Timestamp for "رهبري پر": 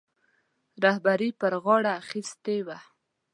0.83-1.53